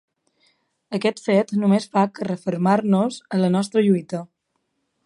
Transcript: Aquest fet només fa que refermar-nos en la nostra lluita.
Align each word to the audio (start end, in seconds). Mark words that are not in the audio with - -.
Aquest 0.99 1.21
fet 1.25 1.53
només 1.65 1.87
fa 1.93 2.07
que 2.17 2.27
refermar-nos 2.29 3.21
en 3.39 3.45
la 3.47 3.53
nostra 3.59 3.87
lluita. 3.91 4.27